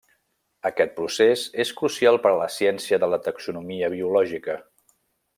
Aquest 0.69 0.93
procés 0.99 1.43
és 1.63 1.73
crucial 1.81 2.17
per 2.23 2.31
a 2.35 2.39
la 2.39 2.47
ciència 2.55 2.99
de 3.03 3.09
la 3.15 3.19
taxonomia 3.27 3.91
biològica. 3.95 4.57